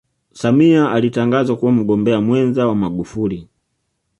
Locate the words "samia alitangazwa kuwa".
0.33-1.71